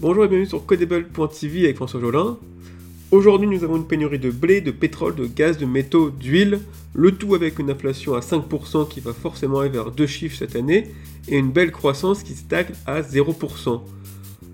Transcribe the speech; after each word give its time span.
Bonjour 0.00 0.24
et 0.24 0.28
bienvenue 0.28 0.46
sur 0.46 0.64
Codable.tv 0.64 1.64
avec 1.64 1.74
François 1.74 1.98
Jolin. 1.98 2.38
Aujourd'hui, 3.10 3.48
nous 3.48 3.64
avons 3.64 3.78
une 3.78 3.86
pénurie 3.88 4.20
de 4.20 4.30
blé, 4.30 4.60
de 4.60 4.70
pétrole, 4.70 5.16
de 5.16 5.26
gaz, 5.26 5.58
de 5.58 5.66
métaux, 5.66 6.10
d'huile, 6.10 6.60
le 6.94 7.10
tout 7.10 7.34
avec 7.34 7.58
une 7.58 7.68
inflation 7.68 8.14
à 8.14 8.20
5% 8.20 8.86
qui 8.86 9.00
va 9.00 9.12
forcément 9.12 9.58
aller 9.58 9.70
vers 9.70 9.90
deux 9.90 10.06
chiffres 10.06 10.38
cette 10.38 10.54
année 10.54 10.94
et 11.26 11.36
une 11.36 11.50
belle 11.50 11.72
croissance 11.72 12.22
qui 12.22 12.34
stagne 12.34 12.68
à 12.86 13.02
0%. 13.02 13.80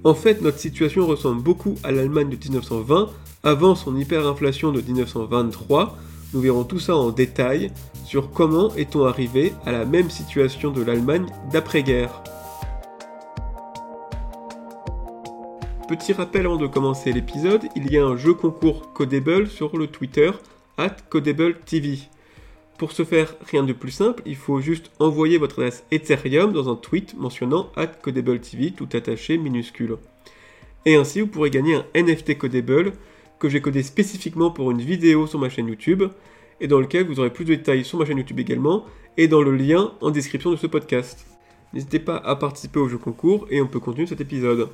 En 0.05 0.15
fait, 0.15 0.41
notre 0.41 0.59
situation 0.59 1.07
ressemble 1.07 1.43
beaucoup 1.43 1.75
à 1.83 1.93
l'Allemagne 1.93 2.31
de 2.31 2.37
1920 2.37 3.11
avant 3.43 3.75
son 3.75 3.99
hyperinflation 3.99 4.73
de 4.73 4.81
1923. 4.81 5.99
Nous 6.33 6.41
verrons 6.41 6.65
tout 6.65 6.81
ça 6.81 6.97
en 6.97 7.11
détail 7.11 7.71
sur 8.07 8.31
comment 8.31 8.75
est-on 8.77 9.05
arrivé 9.05 9.53
à 9.67 9.73
la 9.73 9.85
même 9.85 10.09
situation 10.09 10.71
de 10.71 10.81
l'Allemagne 10.81 11.27
d'après-guerre. 11.53 12.23
Petit 15.89 16.15
rappel 16.15 16.47
avant 16.47 16.57
de 16.57 16.67
commencer 16.67 17.13
l'épisode, 17.13 17.67
il 17.77 17.93
y 17.93 17.99
a 17.99 18.05
un 18.07 18.17
jeu 18.17 18.33
concours 18.33 18.95
Codable 18.95 19.49
sur 19.49 19.77
le 19.77 19.87
Twitter 19.87 20.31
at 20.79 20.97
TV. 21.67 21.99
Pour 22.79 22.93
ce 22.93 23.05
faire, 23.05 23.37
rien 23.51 23.65
de 23.65 23.75
plus 23.75 23.91
simple, 23.91 24.23
il 24.25 24.37
faut 24.37 24.63
juste 24.63 24.91
envoyer 24.99 25.37
votre 25.37 25.59
adresse 25.59 25.85
Ethereum 25.91 26.55
dans 26.55 26.71
un 26.71 26.77
tweet 26.77 27.15
mentionnant 27.19 27.71
at 27.77 27.89
TV, 27.89 28.71
tout 28.71 28.89
attaché 28.95 29.37
minuscule. 29.37 29.99
Et 30.87 30.97
ainsi, 30.97 31.21
vous 31.21 31.27
pourrez 31.27 31.51
gagner 31.51 31.75
un 31.75 31.85
NFT 31.95 32.39
Codable 32.39 32.95
que 33.39 33.51
j'ai 33.51 33.61
codé 33.61 33.83
spécifiquement 33.83 34.51
pour 34.51 34.71
une 34.71 34.81
vidéo 34.81 35.27
sur 35.27 35.39
ma 35.39 35.51
chaîne 35.51 35.69
YouTube 35.69 36.05
et 36.63 36.67
dans 36.67 36.81
lequel 36.81 37.07
vous 37.07 37.21
aurez 37.21 37.31
plus 37.31 37.45
de 37.45 37.55
détails 37.55 37.85
sur 37.85 37.99
ma 37.99 38.07
chaîne 38.07 38.19
YouTube 38.19 38.41
également 38.41 38.87
et 39.19 39.29
dans 39.29 39.43
le 39.43 39.55
lien 39.55 39.93
en 40.01 40.11
description 40.11 40.51
de 40.51 40.57
ce 40.57 40.67
podcast. 40.67 41.27
N'hésitez 41.75 41.99
pas 41.99 42.17
à 42.17 42.37
participer 42.37 42.81
au 42.81 42.89
jeu 42.89 42.97
concours 42.97 43.47
et 43.51 43.61
on 43.61 43.67
peut 43.67 43.81
continuer 43.81 44.07
cet 44.07 44.23
épisode. 44.23 44.71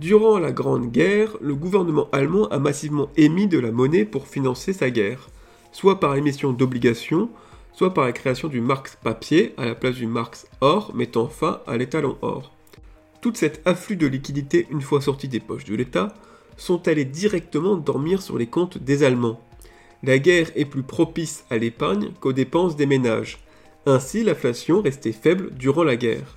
Durant 0.00 0.40
la 0.40 0.50
Grande 0.50 0.90
Guerre, 0.90 1.36
le 1.40 1.54
gouvernement 1.54 2.08
allemand 2.10 2.48
a 2.48 2.58
massivement 2.58 3.10
émis 3.16 3.46
de 3.46 3.60
la 3.60 3.70
monnaie 3.70 4.04
pour 4.04 4.26
financer 4.26 4.72
sa 4.72 4.90
guerre, 4.90 5.28
soit 5.70 6.00
par 6.00 6.16
l'émission 6.16 6.52
d'obligations, 6.52 7.30
soit 7.72 7.94
par 7.94 8.04
la 8.04 8.12
création 8.12 8.48
du 8.48 8.60
marx 8.60 8.98
papier 9.04 9.54
à 9.56 9.66
la 9.66 9.76
place 9.76 9.94
du 9.94 10.08
marx 10.08 10.48
or, 10.60 10.90
mettant 10.96 11.28
fin 11.28 11.60
à 11.68 11.76
l'étalon 11.76 12.16
or. 12.22 12.52
Toute 13.20 13.36
cette 13.36 13.62
afflux 13.66 13.94
de 13.94 14.08
liquidités 14.08 14.66
une 14.68 14.82
fois 14.82 15.00
sortie 15.00 15.28
des 15.28 15.38
poches 15.38 15.64
de 15.64 15.76
l'État 15.76 16.12
sont 16.56 16.88
allés 16.88 17.04
directement 17.04 17.76
dormir 17.76 18.20
sur 18.20 18.36
les 18.36 18.48
comptes 18.48 18.78
des 18.78 19.04
Allemands. 19.04 19.40
La 20.02 20.18
guerre 20.18 20.50
est 20.56 20.64
plus 20.64 20.82
propice 20.82 21.44
à 21.50 21.56
l'épargne 21.56 22.10
qu'aux 22.20 22.32
dépenses 22.32 22.74
des 22.74 22.86
ménages. 22.86 23.38
Ainsi, 23.86 24.24
l'inflation 24.24 24.82
restait 24.82 25.12
faible 25.12 25.54
durant 25.54 25.84
la 25.84 25.94
guerre. 25.94 26.36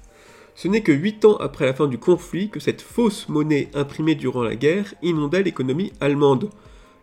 Ce 0.57 0.67
n'est 0.67 0.81
que 0.81 0.91
8 0.91 1.23
ans 1.25 1.37
après 1.37 1.67
la 1.67 1.73
fin 1.75 1.85
du 1.85 1.99
conflit 1.99 2.49
que 2.49 2.59
cette 2.59 2.81
fausse 2.81 3.29
monnaie 3.29 3.69
imprimée 3.75 4.15
durant 4.15 4.41
la 4.41 4.55
guerre 4.55 4.95
inonda 5.03 5.39
l'économie 5.39 5.93
allemande. 6.01 6.49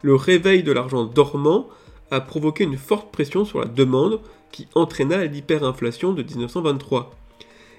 Le 0.02 0.16
réveil 0.16 0.64
de 0.64 0.72
l'argent 0.72 1.05
dormant 1.05 1.69
a 2.10 2.20
provoqué 2.20 2.64
une 2.64 2.77
forte 2.77 3.12
pression 3.12 3.44
sur 3.44 3.60
la 3.60 3.66
demande 3.66 4.20
qui 4.50 4.66
entraîna 4.75 5.25
l'hyperinflation 5.27 6.12
de 6.14 6.25
1923. 6.25 7.14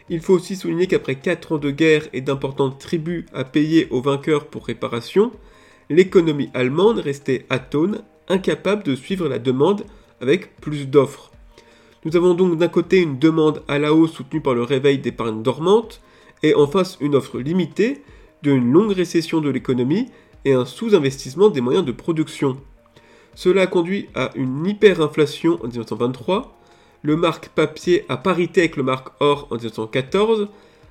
Il 0.08 0.22
faut 0.22 0.36
aussi 0.36 0.56
souligner 0.56 0.88
qu'après 0.88 1.16
4 1.16 1.52
ans 1.52 1.58
de 1.58 1.72
guerre 1.72 2.08
et 2.14 2.22
d'importantes 2.22 2.80
tribus 2.80 3.26
à 3.34 3.44
payer 3.44 3.90
aux 3.90 4.02
vainqueurs 4.02 4.48
pour 4.48 4.68
réparation, 4.68 5.30
l'économie 5.90 6.52
allemande 6.53 7.00
restait 7.00 7.46
atone, 7.50 8.02
incapable 8.30 8.84
de 8.84 8.96
suivre 8.96 9.28
la 9.28 9.40
demande 9.40 9.84
avec 10.22 10.56
plus 10.62 10.88
d'offres. 10.88 11.34
Nous 12.06 12.16
avons 12.16 12.36
donc 12.36 12.58
d'un 12.58 12.67
côté 12.67 13.02
une 13.02 13.17
demande 13.17 13.64
à 13.67 13.80
la 13.80 13.92
hausse 13.92 14.11
soutenue 14.11 14.39
par 14.39 14.53
le 14.53 14.61
réveil 14.61 15.00
d'épargne 15.00 15.42
dormante, 15.42 16.02
et 16.44 16.53
en 16.53 16.67
face 16.67 16.97
une 17.02 17.16
offre 17.16 17.39
limitée 17.39 18.03
d'une 18.44 18.72
longue 18.72 18.92
récession 18.92 19.42
de 19.42 19.50
l'économie 19.50 20.09
et 20.45 20.53
un 20.53 20.66
sous-investissement 20.66 21.50
des 21.50 21.62
moyens 21.62 21.84
de 21.84 21.92
production. 21.92 22.58
Cela 23.34 23.64
a 23.64 23.67
conduit 23.67 24.08
à 24.14 24.30
une 24.36 24.67
hyperinflation 24.67 25.59
en 25.63 25.68
1923, 25.68 26.56
le 27.02 27.16
marque 27.16 27.50
papier 27.50 28.06
à 28.07 28.18
parité 28.18 28.62
avec 28.62 28.75
le 28.75 28.84
marque 28.84 29.09
or 29.19 29.47
en 29.50 29.56
1914 29.56 30.47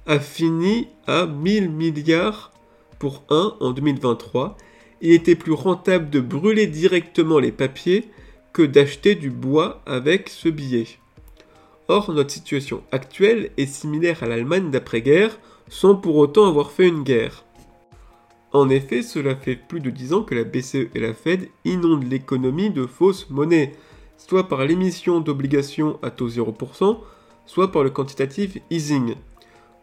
a 0.07 0.19
fini 0.19 0.89
à 1.07 1.27
1000 1.27 1.71
milliards 1.71 2.53
pour 2.99 3.23
1 3.31 3.55
en 3.61 3.71
2023. 3.71 4.57
Il 5.01 5.13
était 5.13 5.37
plus 5.37 5.53
rentable 5.53 6.11
de 6.11 6.21
brûler 6.21 6.67
directement 6.67 7.39
les 7.39 7.53
papiers 7.53 8.09
que 8.53 8.63
d'acheter 8.63 9.15
du 9.15 9.31
bois 9.31 9.81
avec 9.87 10.29
ce 10.29 10.49
billet. 10.49 10.87
Or, 11.89 12.13
notre 12.13 12.31
situation 12.31 12.83
actuelle 12.93 13.51
est 13.57 13.67
similaire 13.67 14.23
à 14.23 14.27
l'Allemagne 14.27 14.71
d'après-guerre, 14.71 15.39
sans 15.69 15.95
pour 15.95 16.17
autant 16.17 16.47
avoir 16.49 16.71
fait 16.71 16.89
une 16.89 17.03
guerre. 17.03 17.45
En 18.53 18.69
effet, 18.69 19.03
cela 19.03 19.35
fait 19.35 19.57
plus 19.57 19.81
de 19.81 19.91
10 19.91 20.13
ans 20.13 20.23
que 20.23 20.35
la 20.35 20.45
BCE 20.45 20.89
et 20.95 21.01
la 21.01 21.13
Fed 21.13 21.49
inondent 21.65 22.09
l'économie 22.09 22.71
de 22.71 22.87
fausses 22.87 23.29
monnaies, 23.29 23.73
soit 24.17 24.49
par 24.49 24.65
l'émission 24.65 25.21
d'obligations 25.21 25.99
à 26.03 26.11
taux 26.11 26.29
0%, 26.29 26.99
soit 27.47 27.73
par 27.73 27.83
le 27.83 27.91
quantitative 27.91 28.61
easing. 28.71 29.17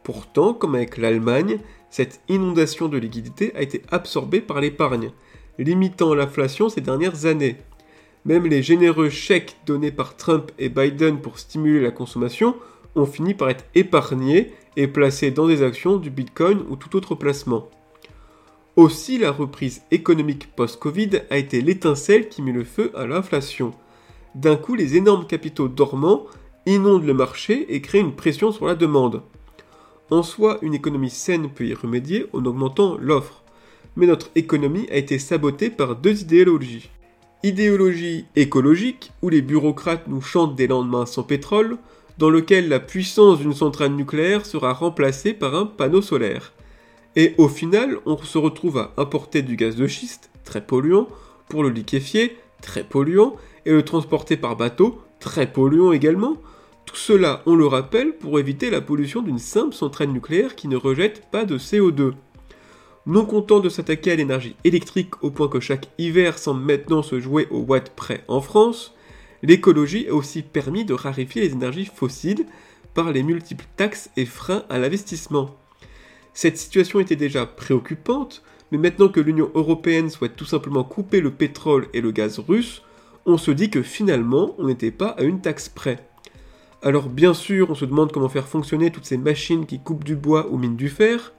Pourtant, 0.04 0.54
comme 0.54 0.76
avec 0.76 0.98
l'Allemagne, 0.98 1.60
cette 1.90 2.22
inondation 2.30 2.88
de 2.88 2.98
liquidités 2.98 3.54
a 3.56 3.62
été 3.62 3.84
absorbée 3.92 4.42
par 4.42 4.62
l'épargne, 4.62 5.12
limitant 5.60 6.14
l'inflation 6.14 6.70
ces 6.70 6.82
dernières 6.82 7.26
années. 7.26 7.58
Même 8.24 8.46
les 8.46 8.62
généreux 8.62 9.10
chèques 9.10 9.58
donnés 9.66 9.92
par 9.92 10.16
Trump 10.16 10.52
et 10.60 10.70
Biden 10.70 11.20
pour 11.20 11.40
stimuler 11.40 11.82
la 11.82 11.92
consommation 11.92 12.56
ont 12.96 13.08
fini 13.08 13.34
par 13.34 13.50
être 13.50 13.66
épargnés 13.74 14.54
et 14.78 14.88
placés 14.88 15.32
dans 15.32 15.48
des 15.48 15.64
actions 15.64 15.98
du 15.98 16.12
Bitcoin 16.12 16.64
ou 16.70 16.76
tout 16.76 16.96
autre 16.96 17.16
placement. 17.16 17.70
Aussi, 18.76 19.18
la 19.18 19.32
reprise 19.32 19.82
économique 19.92 20.56
post-Covid 20.56 21.24
a 21.30 21.38
été 21.38 21.62
l'étincelle 21.62 22.30
qui 22.30 22.42
mit 22.42 22.54
le 22.54 22.64
feu 22.64 22.92
à 22.96 23.08
l'inflation. 23.08 23.74
D'un 24.36 24.56
coup, 24.56 24.76
les 24.76 24.96
énormes 24.96 25.26
capitaux 25.26 25.68
dormants 25.68 26.26
inondent 26.66 27.06
le 27.06 27.14
marché 27.14 27.74
et 27.74 27.82
créent 27.82 28.00
une 28.00 28.16
pression 28.16 28.52
sur 28.52 28.68
la 28.68 28.76
demande. 28.76 29.24
En 30.12 30.24
soi, 30.24 30.60
une 30.62 30.74
économie 30.74 31.10
saine 31.10 31.50
peut 31.50 31.66
y 31.66 31.74
remédier 31.74 32.28
en 32.34 32.46
augmentant 32.46 32.98
l'offre. 33.00 33.44
Mais 33.96 34.06
notre 34.06 34.30
économie 34.36 34.88
a 34.92 34.96
été 34.96 35.20
sabotée 35.20 35.70
par 35.70 35.96
deux 35.96 36.22
idéologies 36.22 36.90
idéologie 37.44 38.26
écologique, 38.36 39.12
où 39.22 39.30
les 39.30 39.42
bureaucrates 39.42 40.08
nous 40.08 40.22
chantent 40.22 40.56
des 40.56 40.68
lendemains 40.68 41.06
sans 41.06 41.24
pétrole, 41.24 41.78
dans 42.18 42.30
lequel 42.30 42.70
la 42.70 42.80
puissance 42.80 43.40
d'une 43.40 43.54
centrale 43.54 43.94
nucléaire 43.94 44.46
sera 44.46 44.74
remplacée 44.74 45.34
par 45.34 45.56
un 45.56 45.66
panneau 45.66 46.02
solaire. 46.02 46.54
Et 47.16 47.34
au 47.38 47.48
final, 47.48 47.98
on 48.06 48.18
se 48.18 48.38
retrouve 48.38 48.78
à 48.78 48.94
importer 48.98 49.42
du 49.42 49.56
gaz 49.56 49.76
de 49.76 49.88
schiste, 49.88 50.30
très 50.44 50.66
polluant, 50.66 51.08
pour 51.50 51.64
le 51.64 51.70
liquéfier, 51.70 52.38
très 52.62 52.84
polluant, 52.84 53.36
et 53.66 53.72
le 53.72 53.84
transporter 53.84 54.38
par 54.38 54.56
bateau, 54.56 55.02
très 55.20 55.52
polluant 55.52 55.92
également. 55.92 56.38
Tout 56.86 56.96
cela, 56.96 57.42
on 57.46 57.56
le 57.56 57.68
rappelle, 57.68 58.14
pour 58.18 58.40
éviter 58.40 58.70
la 58.70 58.82
pollution 58.82 59.22
d'une 59.22 59.40
simple 59.40 59.74
centrale 59.74 60.10
nucléaire 60.10 60.56
qui 60.56 60.68
ne 60.68 60.78
rejette 60.78 61.24
pas 61.32 61.46
de 61.46 61.58
CO2. 61.58 62.14
Non 63.08 63.26
content 63.26 63.60
de 63.60 63.70
s'attaquer 63.70 64.12
à 64.12 64.16
l'énergie 64.16 64.56
électrique 64.64 65.24
au 65.24 65.32
point 65.32 65.48
que 65.48 65.60
chaque 65.60 65.90
hiver 65.98 66.38
semble 66.38 66.62
maintenant 66.62 67.02
se 67.02 67.20
jouer 67.20 67.48
au 67.50 67.60
watt 67.60 67.90
près 67.96 68.24
en 68.28 68.42
France, 68.42 68.94
l'écologie 69.42 70.08
a 70.08 70.14
aussi 70.14 70.44
permis 70.44 70.86
de 70.86 70.94
raréfier 70.94 71.42
les 71.42 71.54
énergies 71.54 71.90
fossiles 71.92 72.46
par 72.94 73.12
les 73.12 73.24
multiples 73.24 73.66
taxes 73.76 74.12
et 74.18 74.26
freins 74.26 74.66
à 74.70 74.78
l'investissement. 74.78 75.56
Cette 76.36 76.58
situation 76.58 77.00
était 77.00 77.16
déjà 77.16 77.48
préoccupante, 77.48 78.44
mais 78.72 78.78
maintenant 78.78 79.10
que 79.10 79.20
l'Union 79.20 79.50
européenne 79.56 80.12
souhaite 80.12 80.36
tout 80.36 80.46
simplement 80.46 80.84
couper 80.84 81.22
le 81.22 81.32
pétrole 81.32 81.88
et 81.94 82.02
le 82.02 82.12
gaz 82.12 82.40
russe, 82.40 82.84
on 83.26 83.38
se 83.38 83.50
dit 83.50 83.72
que 83.72 83.82
finalement 83.82 84.54
on 84.60 84.68
n'était 84.68 84.92
pas 84.92 85.10
à 85.10 85.24
une 85.24 85.42
taxe 85.42 85.70
près. 85.70 86.08
Alors 86.84 87.10
bien 87.10 87.34
sûr, 87.34 87.72
on 87.72 87.76
se 87.76 87.86
demande 87.86 88.12
comment 88.12 88.30
faire 88.30 88.48
fonctionner 88.48 88.92
toutes 88.92 89.06
ces 89.06 89.18
machines 89.18 89.66
qui 89.66 89.80
coupent 89.80 90.04
du 90.04 90.16
bois 90.16 90.50
ou 90.52 90.58
minent 90.58 90.78
du 90.78 90.90
fer, 90.90 91.34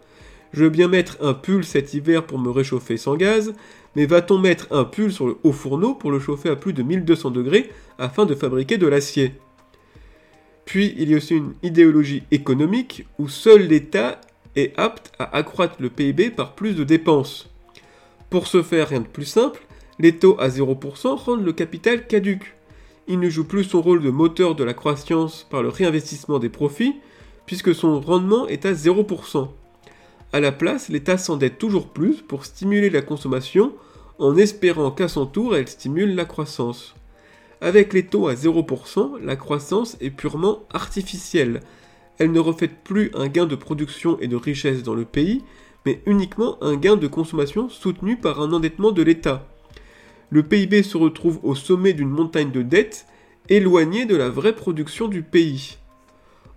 je 0.53 0.65
veux 0.65 0.71
bien 0.71 0.89
mettre 0.89 1.17
un 1.21 1.35
pull 1.35 1.65
cet 1.65 1.95
hiver 1.95 2.27
pour 2.27 2.39
me 2.39 2.51
réchauffer 2.51 2.97
sans 2.97 3.17
gaz, 3.17 3.55
mais 3.97 4.07
va-t-on 4.07 4.39
mettre 4.39 4.67
un 4.71 4.85
pull 4.85 5.13
sur 5.13 5.27
le 5.27 5.37
haut 5.43 5.53
fourneau 5.53 5.95
pour 5.95 6.11
le 6.11 6.19
chauffer 6.19 6.51
à 6.51 6.57
plus 6.57 6.73
de 6.73 6.83
1200 6.83 7.31
degrés 7.31 7.71
afin 7.99 8.27
de 8.27 8.35
fabriquer 8.35 8.79
de 8.79 8.87
l'acier? 8.87 9.35
Puis 10.65 10.95
il 10.97 11.11
y 11.11 11.15
a 11.15 11.17
aussi 11.17 11.37
une 11.37 11.55
idéologie 11.63 12.23
économique 12.31 13.07
où 13.19 13.29
seul 13.29 13.67
l'État 13.67 14.21
est 14.57 14.79
apte 14.79 15.13
à 15.19 15.37
accroître 15.37 15.77
le 15.81 15.91
PIB 15.91 16.31
par 16.31 16.55
plus 16.55 16.75
de 16.75 16.85
dépenses. 16.85 17.49
Pour 18.31 18.47
ce 18.47 18.63
faire, 18.63 18.89
rien 18.89 19.01
de 19.01 19.07
plus 19.07 19.25
simple, 19.25 19.63
les 19.99 20.17
taux 20.17 20.37
à 20.39 20.49
0% 20.49 21.17
rendent 21.17 21.45
le 21.45 21.53
capital 21.53 22.07
caduque. 22.07 22.55
Il 23.09 23.19
ne 23.19 23.29
joue 23.29 23.45
plus 23.45 23.65
son 23.65 23.83
rôle 23.83 24.03
de 24.03 24.11
moteur 24.11 24.55
de 24.55 24.65
la 24.65 24.75
croissance 24.75 25.47
par 25.51 25.63
le 25.63 25.69
réinvestissement 25.69 26.39
des 26.39 26.49
profits, 26.49 26.95
puisque 27.47 27.75
son 27.75 28.01
rendement 28.01 28.47
est 28.47 28.65
à 28.65 28.73
0%. 28.73 29.49
À 30.33 30.41
la 30.41 30.51
place, 30.51 30.89
l'État 30.89 31.19
s'endette 31.19 31.59
toujours 31.59 31.89
plus 31.89 32.23
pour 32.23 32.47
stimuler 32.47 32.89
la 32.89 33.03
consommation 33.03 33.75
en 34.19 34.37
espérant 34.37 34.91
qu'à 34.91 35.09
son 35.09 35.27
tour 35.27 35.55
elle 35.57 35.69
stimule 35.69 36.15
la 36.15 36.25
croissance. 36.25 36.95
Avec 37.61 37.93
les 37.93 38.07
taux 38.07 38.29
à 38.29 38.35
0%, 38.35 39.19
la 39.23 39.37
croissance 39.37 39.97
est 40.01 40.11
purement 40.11 40.61
artificielle. 40.73 41.61
Elle 42.19 42.33
ne 42.33 42.41
reflète 42.41 42.83
plus 42.83 43.11
un 43.15 43.29
gain 43.29 43.47
de 43.47 43.57
production 43.57 44.19
et 44.21 44.27
de 44.27 44.37
richesse 44.37 44.83
dans 44.83 44.95
le 44.95 45.05
pays, 45.05 45.43
mais 45.85 46.03
uniquement 46.07 46.57
un 46.63 46.77
gain 46.77 46.97
de 46.97 47.09
consommation 47.09 47.69
soutenu 47.69 48.17
par 48.17 48.41
un 48.41 48.53
endettement 48.53 48.91
de 48.91 49.03
l'État. 49.03 49.47
Le 50.31 50.43
PIB 50.43 50.83
se 50.83 50.97
retrouve 50.97 51.41
au 51.43 51.55
sommet 51.55 51.93
d'une 51.93 52.09
montagne 52.09 52.51
de 52.51 52.63
dettes, 52.63 53.07
éloignée 53.51 54.07
de 54.07 54.17
la 54.17 54.31
vraie 54.31 54.55
production 54.55 55.09
du 55.09 55.23
pays. 55.23 55.77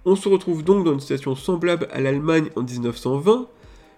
On 0.05 0.15
se 0.15 0.29
retrouve 0.29 0.63
donc 0.63 0.85
dans 0.85 0.93
une 0.93 0.99
situation 0.99 1.35
semblable 1.35 1.87
à 1.91 1.99
l'Allemagne 1.99 2.49
en 2.55 2.63
1920. 2.63 3.47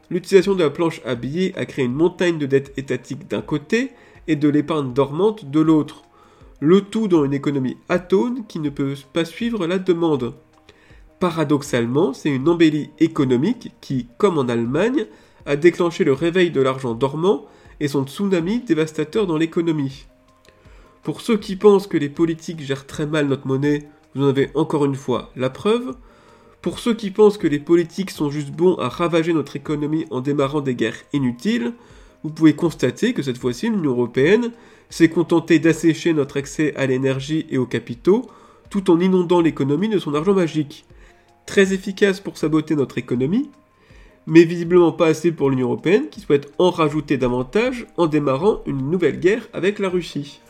L'utilisation 0.09 0.55
de 0.55 0.63
la 0.63 0.69
planche 0.69 1.01
à 1.05 1.15
billets 1.15 1.53
a 1.57 1.65
créé 1.65 1.85
une 1.85 1.93
montagne 1.93 2.37
de 2.37 2.45
dettes 2.45 2.73
étatiques 2.77 3.27
d'un 3.27 3.41
côté 3.41 3.91
et 4.27 4.35
de 4.35 4.49
l'épargne 4.49 4.93
dormante 4.93 5.49
de 5.49 5.59
l'autre. 5.59 6.03
Le 6.59 6.81
tout 6.81 7.07
dans 7.07 7.23
une 7.23 7.33
économie 7.33 7.77
atone 7.89 8.45
qui 8.47 8.59
ne 8.59 8.69
peut 8.69 8.95
pas 9.13 9.25
suivre 9.25 9.67
la 9.67 9.79
demande. 9.79 10.33
Paradoxalement, 11.19 12.13
c'est 12.13 12.29
une 12.29 12.47
embellie 12.47 12.91
économique 12.99 13.71
qui, 13.81 14.07
comme 14.17 14.37
en 14.37 14.47
Allemagne, 14.47 15.05
a 15.45 15.55
déclenché 15.55 16.03
le 16.03 16.13
réveil 16.13 16.51
de 16.51 16.61
l'argent 16.61 16.93
dormant 16.93 17.45
et 17.79 17.87
son 17.87 18.05
tsunami 18.05 18.59
dévastateur 18.59 19.27
dans 19.27 19.37
l'économie. 19.37 20.05
Pour 21.03 21.21
ceux 21.21 21.37
qui 21.37 21.55
pensent 21.55 21.87
que 21.87 21.97
les 21.97 22.09
politiques 22.09 22.61
gèrent 22.61 22.85
très 22.85 23.05
mal 23.05 23.27
notre 23.27 23.47
monnaie 23.47 23.87
vous 24.17 24.23
en 24.23 24.29
avez 24.29 24.49
encore 24.55 24.85
une 24.85 24.95
fois 24.95 25.31
la 25.35 25.49
preuve. 25.49 25.95
Pour 26.67 26.79
ceux 26.79 26.95
qui 26.95 27.11
pensent 27.11 27.37
que 27.37 27.47
les 27.47 27.59
politiques 27.59 28.11
sont 28.11 28.29
juste 28.29 28.51
bons 28.51 28.75
à 28.75 28.89
ravager 28.89 29.31
notre 29.31 29.55
économie 29.55 30.05
en 30.11 30.19
démarrant 30.19 30.59
des 30.59 30.75
guerres 30.75 31.01
inutiles, 31.13 31.71
vous 32.25 32.29
pouvez 32.29 32.57
constater 32.57 33.13
que 33.13 33.21
cette 33.21 33.37
fois-ci 33.37 33.69
l'Union 33.69 33.91
européenne 33.91 34.51
s'est 34.89 35.07
contentée 35.07 35.59
d'assécher 35.59 36.11
notre 36.11 36.35
accès 36.35 36.75
à 36.75 36.85
l'énergie 36.85 37.45
et 37.49 37.57
aux 37.57 37.65
capitaux, 37.65 38.29
tout 38.69 38.91
en 38.91 38.99
inondant 38.99 39.39
l'économie 39.39 39.87
de 39.87 39.97
son 39.97 40.13
argent 40.13 40.33
magique. 40.33 40.83
Très 41.45 41.71
efficace 41.71 42.19
pour 42.19 42.37
saboter 42.37 42.75
notre 42.75 42.97
économie, 42.97 43.49
mais 44.25 44.43
visiblement 44.43 44.91
pas 44.91 45.07
assez 45.07 45.31
pour 45.31 45.49
l'Union 45.49 45.67
européenne 45.67 46.09
qui 46.11 46.19
souhaite 46.19 46.51
en 46.57 46.69
rajouter 46.69 47.15
davantage 47.15 47.87
en 47.95 48.07
démarrant 48.07 48.61
une 48.65 48.91
nouvelle 48.91 49.21
guerre 49.21 49.47
avec 49.53 49.79
la 49.79 49.87
Russie. 49.87 50.41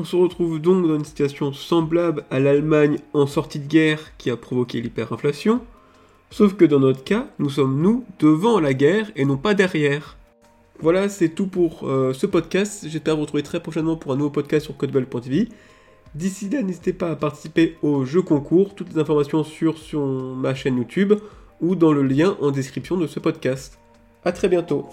On 0.00 0.04
se 0.04 0.14
retrouve 0.14 0.60
donc 0.60 0.86
dans 0.86 0.94
une 0.94 1.04
situation 1.04 1.52
semblable 1.52 2.24
à 2.30 2.38
l'Allemagne 2.38 3.00
en 3.14 3.26
sortie 3.26 3.58
de 3.58 3.66
guerre 3.66 4.16
qui 4.16 4.30
a 4.30 4.36
provoqué 4.36 4.80
l'hyperinflation, 4.80 5.60
sauf 6.30 6.54
que 6.54 6.64
dans 6.64 6.78
notre 6.78 7.02
cas, 7.02 7.26
nous 7.40 7.50
sommes 7.50 7.82
nous 7.82 8.04
devant 8.20 8.60
la 8.60 8.74
guerre 8.74 9.10
et 9.16 9.24
non 9.24 9.36
pas 9.36 9.54
derrière. 9.54 10.16
Voilà, 10.78 11.08
c'est 11.08 11.30
tout 11.30 11.48
pour 11.48 11.88
euh, 11.88 12.12
ce 12.12 12.26
podcast. 12.26 12.86
J'espère 12.88 13.16
vous 13.16 13.22
retrouver 13.22 13.42
très 13.42 13.58
prochainement 13.58 13.96
pour 13.96 14.12
un 14.12 14.16
nouveau 14.16 14.30
podcast 14.30 14.66
sur 14.66 14.76
codebell.tv. 14.76 15.48
D'ici 16.14 16.48
là, 16.48 16.62
n'hésitez 16.62 16.92
pas 16.92 17.10
à 17.10 17.16
participer 17.16 17.76
au 17.82 18.04
jeu 18.04 18.22
concours. 18.22 18.76
Toutes 18.76 18.94
les 18.94 19.00
informations 19.00 19.42
sur, 19.42 19.78
sur 19.78 20.06
ma 20.06 20.54
chaîne 20.54 20.76
YouTube 20.76 21.14
ou 21.60 21.74
dans 21.74 21.92
le 21.92 22.04
lien 22.04 22.36
en 22.40 22.52
description 22.52 22.96
de 22.98 23.08
ce 23.08 23.18
podcast. 23.18 23.80
A 24.24 24.30
très 24.30 24.48
bientôt 24.48 24.86